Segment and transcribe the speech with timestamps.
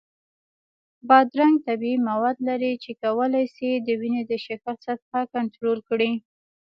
[1.07, 6.11] بادرنګ طبیعي مواد لري چې کولی شي د وینې د شکر سطحه کنټرول کړي.